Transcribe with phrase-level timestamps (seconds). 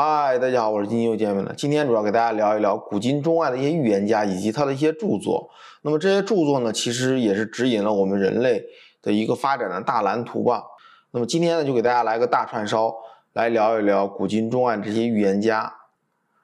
[0.00, 1.52] 嗨，大家好，我是今天又见面了。
[1.56, 5.50] 今天主要给大家聊一聊古今中外的一些预言家以及他的一些著作。
[5.82, 8.62] 那么这些著作呢，其实也是指引了我们人类
[9.02, 10.62] 的一个发展的大蓝图吧。
[11.10, 12.94] 那么今天呢，就给大家来个大串烧，
[13.32, 15.74] 来聊一聊古今中外这些预言家。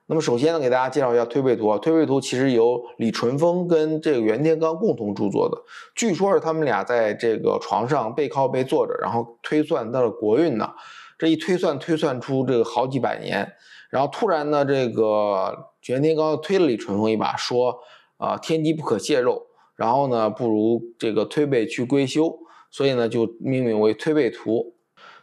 [0.06, 1.68] 那么首先呢，给大家介绍一下推背图。
[1.68, 5.56] 啊推背图其实由李淳风跟这个袁天罡共同著作的，
[5.94, 10.72] 据说是他们俩在这个床上背靠背坐着，然后推算他的国运呢。
[11.18, 13.52] 这一推算，推算出这个好几百年，
[13.90, 17.78] 然后突然呢，这个玄天罡推了李淳风一把，说
[18.16, 19.46] 啊，天机不可泄露，
[19.76, 22.38] 然后呢，不如这个推背去归休，
[22.70, 24.74] 所以呢，就命名为推背图。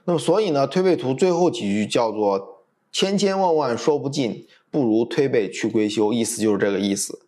[0.05, 7.25] 那么，所以呢，推背图最后几句叫做千千万万说不尽，不如推背去归休，意思就是这个意思。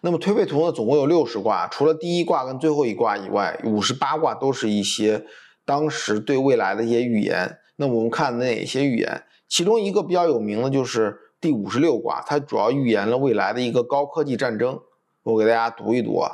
[0.00, 5.24] 那么推背图呢，总共有六十卦，除了第一卦跟最后一卦以外，五十八卦都是一些
[5.64, 7.58] 当时对未来的一些预言。
[7.80, 9.22] 那我们看哪些预言？
[9.48, 14.80] 其中一个比较有名的就是第五十六卦，它主要预言了未来的一个高科技战争。
[15.22, 16.32] 我给大家读一读啊。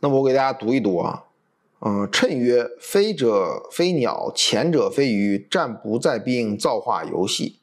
[0.00, 1.24] 那我给大家读一读啊。
[1.80, 7.58] 嗯，谶曰：飞者飞鸟，潜者飞鱼，战不在兵，造化游戏。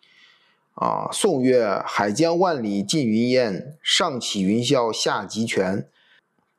[0.75, 5.87] 啊，宋曰：海疆万里尽云烟，上起云霄下集权。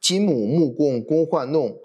[0.01, 1.77] 金母木共弓幻弄，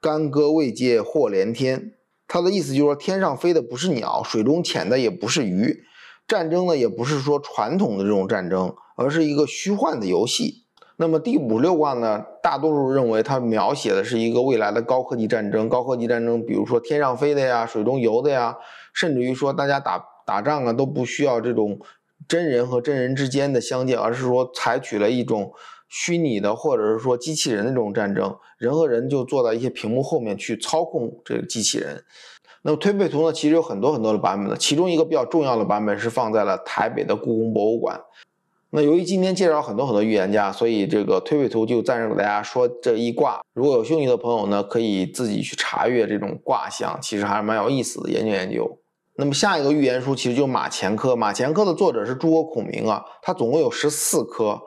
[0.00, 1.92] 干戈未接祸连天。
[2.32, 5.84] 他的意思就是说，天上飞的不是鸟，水中潜的也不是鱼，
[6.26, 10.64] 战争呢也不是说传统的这种战争，而是一个虚幻的游戏。
[10.96, 15.68] 那么第五六卦呢，大多数认为它描写的是一个未来的高科技战争。
[15.68, 18.56] 高科技战争，比如说天上飞的呀，水中游的呀，
[18.94, 21.78] 甚至于说大家打打仗啊都不需要这种
[22.26, 25.52] 真人和真人之间的相见，而是说采取了一种。
[25.94, 32.02] 虚拟的，或者是说机器人的这种战争，人和人就坐在一些屏幕后面去操控这个机器人。
[32.62, 38.00] 那么推背图呢，其实有很多很多的版本的，其中一个比较重要的版本是放在了台北的故宫博物馆。
[38.70, 43.42] 那由于今天介绍很多很多预言家，所以这个推背图就暂时给大家说这一卦。
[43.52, 48.78] 如果有兴趣的朋友呢，可以自己去查阅这种卦象，其实还是蛮有意思的，研究研究。
[49.16, 54.58] 那么下一个预言书其实就马前科，马前科的作者是诸葛孔明啊，他总共有十四颗。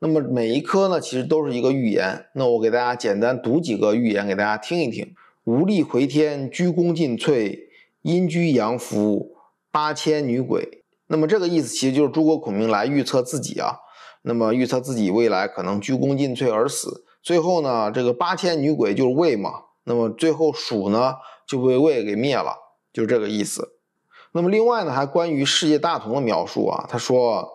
[0.00, 2.26] 那么每一颗呢，其实都是一个预言。
[2.34, 7.58] 那我给大家简单读几个预言给大家听一听：无力回天，鞠躬尽瘁，
[8.02, 9.36] 阴居阳符，
[9.70, 10.82] 八千女鬼。
[11.06, 13.76] 那么这个意思其实就是诸葛孔明来预测自己啊。
[14.22, 17.04] 那么预测自己未来可能鞠躬尽瘁而死。
[17.22, 19.50] 最后呢，这个八千女鬼就是魏嘛。
[19.84, 21.14] 那么最后蜀呢
[21.46, 22.56] 就被魏给灭了，
[22.92, 23.76] 就是这个意思。
[24.32, 27.48] 那么另外呢，还关于世界大同的描述啊，他说。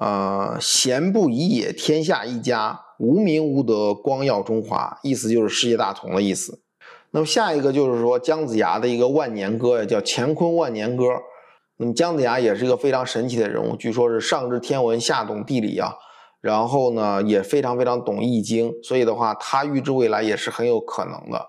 [0.00, 4.96] 呃，贤不以也，天下一家；无名无德，光耀中华。
[5.02, 6.60] 意思就是世界大同的意思。
[7.10, 11.04] 那么下一个就是说姜子牙的一个万年歌呀，叫《乾坤万年歌》。
[11.78, 15.94] 那么姜子牙也是一个非常神奇的人物，据说是上知天文，下懂地理啊。
[16.40, 21.44] 然后呢，也非常非常懂易经，所以的话，他预知未来也是很有可能的。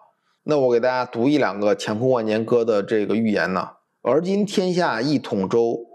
[0.45, 3.69] 那我给大家读一两个《乾坤万年歌》的这个预言呢。
[4.01, 5.88] 而今天下一统周。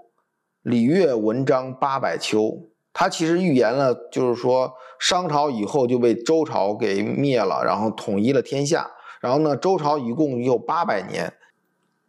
[0.64, 8.90] 礼乐文章八百秋，他其实预言了，就是说商朝以后就被周朝给灭了，然后统一了天下。
[9.20, 11.34] 然后呢，周朝一共有八百年。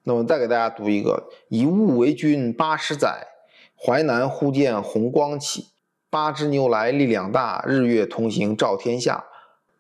[0.04, 3.28] 那么再给大家读一个：以物为君八十载，
[3.78, 5.72] 淮南忽见红光起，
[6.10, 9.26] 八只牛来力量大，日月同行照天下。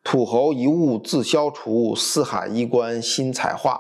[0.04, 3.80] 土侯一物自消除，四海衣冠新彩画。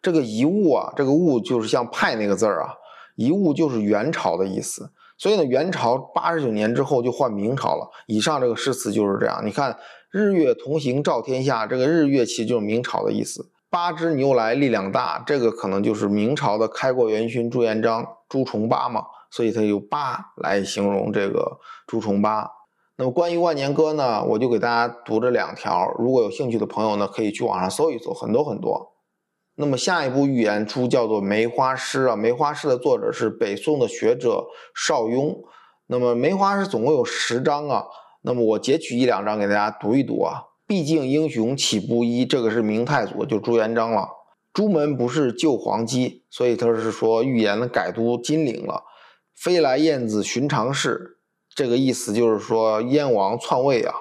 [0.00, 2.76] 这个一物啊，这个物就是像派那个字儿啊。
[3.20, 7.90] 一物就是元朝的意思，所以呢，元朝八十九年之后就换明朝了。
[8.06, 9.42] 以上这个诗词就是这样。
[9.44, 9.76] 你看，
[10.10, 13.50] 日月同行照天下，这个日月其实就是明朝的意思。
[13.68, 22.50] 八只牛来力量大，这个可能就是明朝的开国元勋朱元璋朱重八嘛，所以他用八来形容这个朱重八。
[22.96, 28.94] 那么关于万年歌呢，我就给大家读这两条，如果有兴趣的朋友呢，可以去网上搜一搜，很多很多。
[29.60, 35.36] 那么下一部预言书叫做《梅花诗》啊，《梅花诗》的作者是北宋的学者邵雍。
[35.86, 37.84] 那么《梅花诗》总共有十章啊，
[38.22, 40.44] 那么我截取一两章给大家读一读啊。
[40.66, 42.24] 毕竟英雄岂不一？
[42.24, 44.08] 这个是明太祖，就朱元璋了。
[44.54, 48.84] 朱门不是旧黄鸡，所以他是说预言改都金陵了。
[49.36, 51.18] 飞来燕子寻常事，
[51.54, 53.94] 这个意思就是说燕王篡位啊。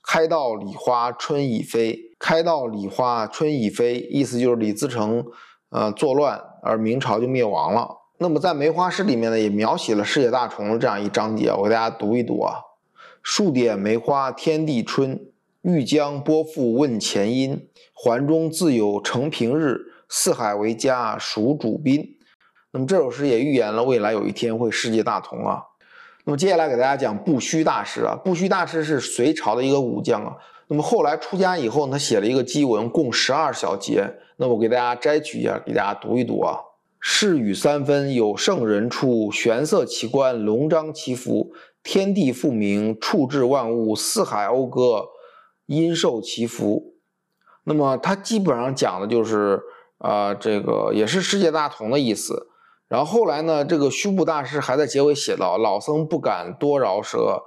[0.00, 2.11] 开道梨花春已飞。
[2.22, 5.24] 开到李花春已飞，意思就是李自成，
[5.70, 7.88] 呃作乱，而明朝就灭亡了。
[8.18, 12.60] 那么在梅花诗里面呢，也描写了世界大同的这样一章节，我给大家读一读啊。
[13.24, 15.20] 数点梅花天地春，
[15.62, 17.68] 欲将波复问前因。
[17.92, 22.16] 环中自有承平日，四海为家属主宾。
[22.70, 25.60] 那么这首诗也预言了未来有一天会世界大同啊。
[26.24, 30.36] 那么接下来给大家讲不虚大师啊，不虚大师是隋朝的一个武将啊。
[30.72, 34.10] 那么后来出家以后，他写了一个祭文，共十二小节。
[34.38, 36.60] 那我给大家摘取一下，给大家读一读啊。
[36.98, 41.52] 世雨三分，有圣人处，玄色奇观，龙章其福，
[41.82, 45.08] 天地复明，处置万物，四海讴歌，
[45.66, 46.94] 因受其福。
[47.64, 49.60] 那么他基本上讲的就是
[49.98, 52.48] 啊，这个也是世界大同的意思。
[52.88, 57.42] 然后后来呢，这个虚部大师还在结尾写道：“老僧不敢多饶舌。”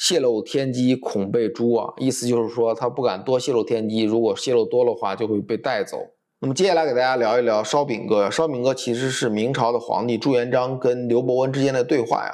[0.00, 1.92] 泄露天机恐被诛啊！
[1.98, 5.98] 意思就是说他不敢多泄露天机，如果泄露多的话就会被带走。
[6.40, 8.30] 那么接下来给大家聊一聊烧饼哥。
[8.30, 12.32] 烧饼哥其实是明朝的皇帝朱元璋跟刘伯温之间的对话呀。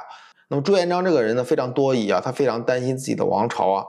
[0.49, 3.85] 那么朱元璋这个人呢非常多疑啊，他非常担心自己的王朝啊，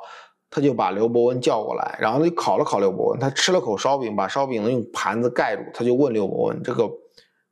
[0.50, 3.20] 他就把刘伯温叫过来，然后他就考了考刘伯温。
[3.20, 6.90] 他吃了口烧饼，把烧饼呢用盘子盖住，他就问刘伯温：“这个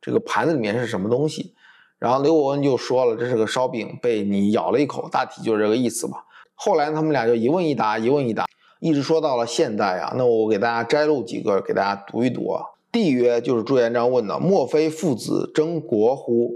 [0.01, 1.53] 这个盘子里面是什么东西？”
[1.99, 6.25] 然后刘伯温就说了，这是个烧饼，被你咬了一口，大体就是这个意思吧。
[6.53, 8.45] 后来他们俩就一问一答，一问一答，
[8.79, 10.13] 一直说到了现代啊。
[10.17, 12.63] 那我给大家摘录几个，给大家读一读啊。
[12.91, 16.51] 帝曰，就是朱元璋问的，莫非父子争国乎？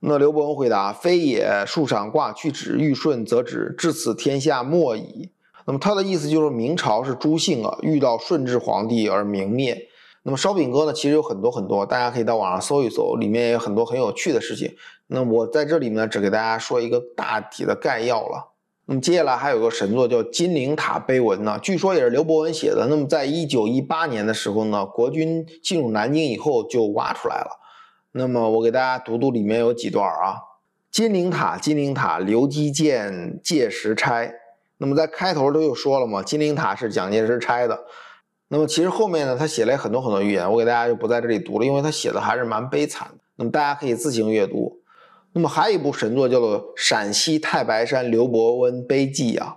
[0.00, 1.64] 那刘伯温回答，非也。
[1.66, 5.30] 树上挂去旨，欲顺则止，至此天下莫矣。
[5.66, 9.88] 那么他的意思就是明朝是朱姓啊，遇到顺治皇帝而明灭。
[10.26, 14.74] 那么烧饼哥呢，其实有很多很多，大家可以到网上搜一搜，里面也有很多很有趣的事情。
[15.06, 18.50] 那我在这里呢，只给大家说一个大体的概要了。
[18.86, 22.88] 那么接下来还有个神作叫金陵塔碑文呢，据说也是刘伯温写的。
[22.90, 27.60] 那么在一九一八年的时候呢，国军进入南京以后就挖出来了。
[28.10, 30.42] 那么我给大家读读里面有几段啊。
[30.90, 34.34] 金陵塔，金陵塔，刘基建借石拆。
[34.78, 37.84] 那么在开头他就说了嘛，金陵塔是蒋介石拆的。
[38.48, 43.14] 那么其实后面呢，他写了很多很多预言，我给大家就不在这里读了，因为他写的还是蛮悲惨的。
[43.36, 44.78] 那么大家可以自行阅读。
[45.32, 49.56] 那么还有一部神作叫做《陕西太白山刘伯温碑记》啊。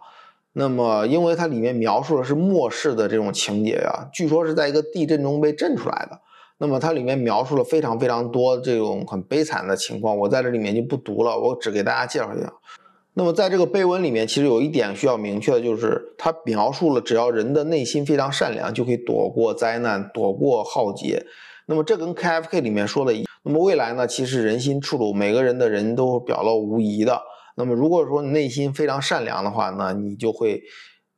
[0.53, 6.19] 那么因为它里面描述的是末世的这种情节啊，据说是在一个地震中被震出来的。
[6.57, 12.51] 那么它里面描述了非常非常多这种很悲惨的情况，我在这里面就不读了，我只给大家介绍一下。
[13.19, 21.25] 那么在这个碑文里面，其实有一点需要明确的，就是它描述了只要人的内心非常善良，就可以躲过灾难，躲过浩劫。
[21.65, 27.21] 那么这跟 KFK 里面说的一，那么未来呢，其实人心处处，每个人的人都表露无遗的。
[27.57, 30.63] 那么如果说你内心非常善良的话呢，你就会，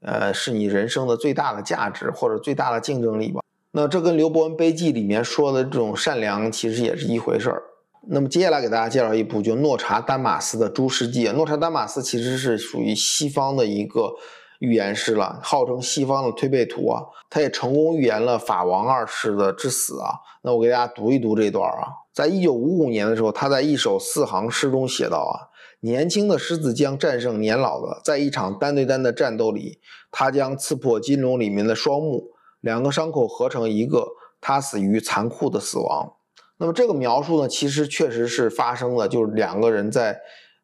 [0.01, 3.42] 呃，是你人生的最大的价值或者最大的竞争力吧。
[3.74, 7.62] 那这跟刘伯温碑记里面说的这种善良其实也是一回事儿。
[8.07, 11.27] 那么接下来给大家介绍一部，就诺查丹马斯的《诸世纪》。
[11.33, 14.15] 诺查丹马斯其实是属于西方的一个
[14.59, 17.03] 预言师了，号称西方的推背图啊。
[17.30, 20.15] 他也成功预言了法王二世的之死啊。
[20.42, 32.31] 那我给大家读一读这段啊，在一九五五年的时候，他在一首四行诗中写道啊：年轻的狮子将战胜年老的，在一场单对单的战斗里，他将刺破金龙里面的双目，
[32.62, 34.07] 两个伤口合成一个，
[34.42, 36.13] 他死于残酷的死亡。
[36.62, 40.22] 那么这个描述呢，其实确实是发生了，就是两个人在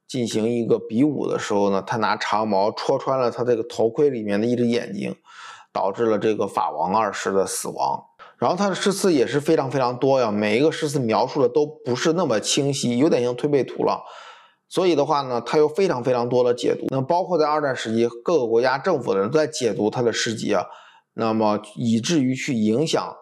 [0.08, 5.16] 进行一个比武的时候呢，他拿长矛戳穿了他这个头盔里面的一只眼睛，
[5.74, 8.04] 导致了这个法王二世的死亡。
[8.38, 14.04] 然后他的诗词也是非常非常多呀，每一个诗词描述的都不是那么清晰，有点像推背图了。
[14.70, 16.86] 所以的话呢，他有非常非常多的解读。
[16.90, 20.64] 那包括在二战时期，各个国家政府的人都在解读他的诗集啊，
[21.16, 23.16] 那么以至于去影响。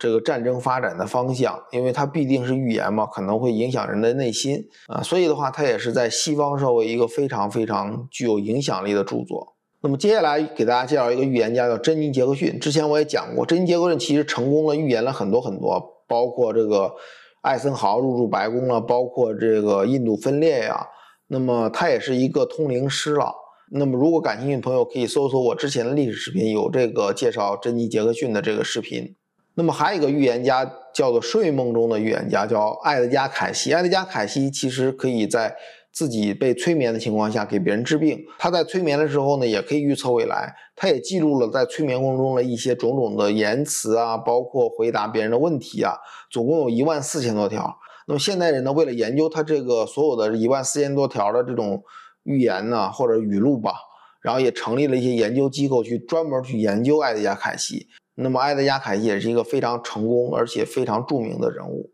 [0.00, 9.54] 这个战争发展的方向，因为它必定是预言嘛，可能会影响人的内心啊，所以的话，它也是在西方社会一个非常非常具有影响力的著作。
[9.82, 12.58] 那么接下来给大家介绍一个预言家，叫珍妮·杰克逊。
[12.58, 16.94] 之前我也讲过，珍妮·杰克逊其实成功了预言了很多很多，包括这个
[17.42, 20.86] 艾森豪入驻白宫了，包括这个印度分裂呀。
[21.28, 23.34] 那么他也是一个通灵师了。
[23.72, 29.14] 那么如果感兴趣的朋友可以搜索我之前的历史视频，有这个介绍珍妮·杰克逊的这个视频。
[29.60, 30.64] 那么还有一个预言家
[30.94, 33.74] 叫做睡梦中的预言家，叫艾德加·凯西。
[33.74, 35.54] 艾德加·凯西其实可以在
[35.92, 38.24] 自己被催眠的情况下给别人治病。
[38.38, 40.54] 他在催眠的时候呢，也可以预测未来。
[40.74, 45.92] 他也记录了在催眠过程中的一些种种的言辞啊，包括回答别人的问题啊，
[46.30, 47.76] 总共有一万四千多条。
[48.06, 51.82] 那么现代人呢，为了研究他这个所有的一万四千多条的这种
[52.22, 53.74] 预言呢，或者语录吧，
[54.22, 57.88] 然后也成立了一些研究机构去专门去研究艾德加·凯西。
[58.14, 61.90] 那么，埃德加·凯西也是一个非常成功而且非常著名的人物。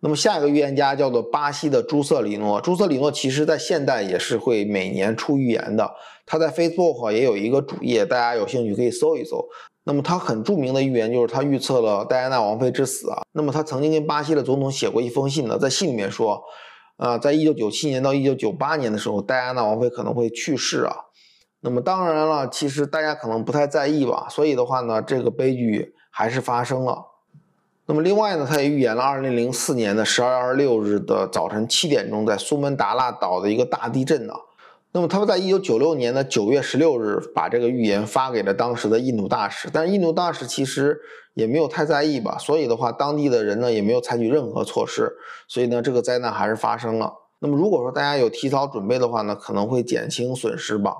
[0.00, 2.60] 那么，下一个预言家叫做巴西的朱瑟里诺。
[2.60, 5.92] 朱瑟里诺其实在现代也是会每年出预言的。
[6.24, 9.44] 他在 Facebook 也有一个主页，大家有兴趣可以搜一搜。
[9.84, 13.22] 那么他很著名的预言就是他预测了戴安娜王妃之死啊。
[13.32, 16.42] 那么他曾经跟巴西的总统写过一封信呢，在信里面说，
[16.96, 20.94] 啊，在一九九七年到一九九八年的时候，戴安娜王妃可能会去世啊。
[21.60, 27.06] 那么当然了，其实大家可能不太在意吧，所以的话呢，这个悲剧还是发生了。
[27.86, 34.34] 那么另外呢，他也预言了二零零四年的十二月二十六日的早晨七点钟，在苏门答腊岛的一个大地震呢。
[34.92, 41.00] 那么他们在一九九六年的九月十六日把这个预言发给了当时的印度大使，但是印度大使其实
[41.34, 45.16] 也没有太在意吧，所以的话，当地的人呢也没有采取任何措施，
[45.48, 47.12] 所以呢，这个灾难还是发生了。
[47.40, 50.94] 那么如果说大家有提早准备的话呢，可能会减轻损失吧。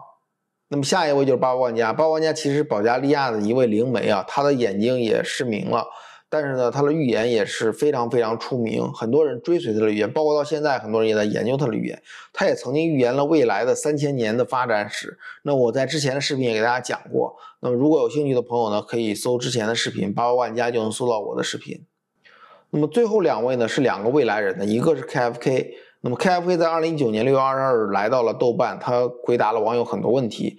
[0.68, 5.86] 那么下一位就是巴布万加，巴布万加其实保加利亚的一位灵媒啊，他的眼睛也失明了。
[6.30, 12.02] 但是呢，他的预言也是非常非常出名，很多人追随他的预言，包括到现在很多人也在研究他的预言。
[12.34, 15.16] 他也曾经预言了未来的三千年的发展史。
[15.44, 17.34] 那我在之前的视频也给大家讲过。
[17.60, 21.86] 那么如果有兴趣的朋友呢，可以搜之前的视频，八八万加就能搜到我的视频。
[22.68, 25.87] 那么最后两位呢是两个未来人呢，一个是 KFK。
[26.00, 30.58] 那么 KFK 在二零一九年六月二十二日来到了豆瓣，他回答了网友很多问题。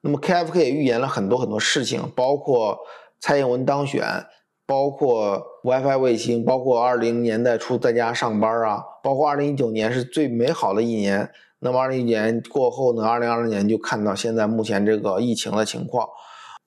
[0.00, 2.78] 那么 KFK 也预言了很多很多事情，包括
[3.20, 4.26] 蔡英文当选。
[4.64, 11.30] 包括 WiFi 卫星，包括二零年代初在家上班啊，包括二零一九年是最美好的一年。
[11.58, 16.08] 那么二零一九年过后呢，二零二零年就看到现在目前这个疫情的情况。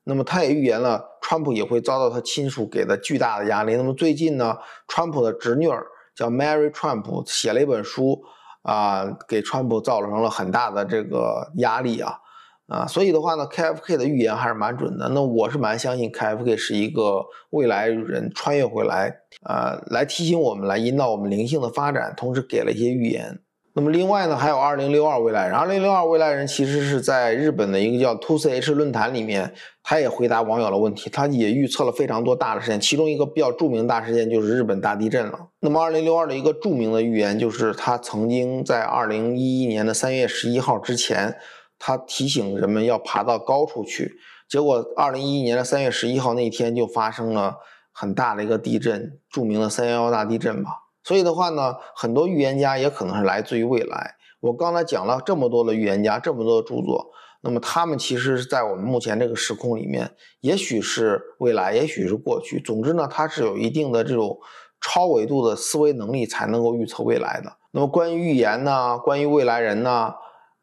[0.04, 3.76] 那么他也预言了，川普也会遭到他亲属给的巨大的压力。
[3.76, 4.58] 那么最近呢，
[4.88, 8.24] 川普的侄女儿叫 Mary Trump 写了一本书
[8.64, 12.20] 啊，给川普造成了很大的这个压力啊。
[12.68, 15.08] 啊，所以的话呢，KFK 的预言还是蛮准的。
[15.10, 19.16] 那我是蛮相信 KFK 是一个未来人穿越回来，
[19.48, 23.40] 呃，来提醒我们，来引导我们灵性的发展，同时给了一些预言。
[23.76, 29.54] 那么另外呢，还有2062未来人，2062未来人其实是在日本的一个叫 t o c h 论坛里面，
[29.84, 35.38] 他也回答网友的问题，他也预测了非常多大的事件，其中一个比较著名大事件就是日本大地震了。
[35.60, 41.36] 那么2062的一个著名的预言就是他曾经在2011年的3月11号之前。
[41.78, 44.16] 他提醒人们要爬到高处去，
[44.48, 47.58] 结果二零一一年的三月十一号那天就发生了
[47.92, 50.85] 很大的一个地震，著名的三幺幺大地震吧。
[51.06, 54.16] 所以的话呢，很多预言家也可能是来自于未来。
[54.42, 62.60] 我刚才讲了这么多的预言家，这么多的著作，那么他们其实是在我们目前这个时空里面，也许是未来，也许是过去。
[62.60, 64.38] 总之呢，它是有一定的这种
[64.82, 67.54] 超维度的思维能力才能够预测未来的。
[67.72, 70.14] 那么关于预言呢，关于未来人呢？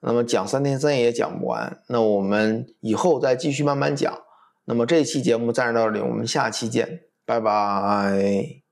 [0.04, 4.12] 那么讲三天三夜也讲不完，那我们以后再继续慢慢讲。
[4.64, 8.60] 那么这期节目暂时到这里，我们下期见，拜拜。